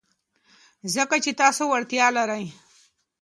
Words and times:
ځکه 0.95 1.15
چې 1.23 1.31
تاسو 1.41 1.63
وړتیا 1.67 2.07
لرئ. 2.17 2.45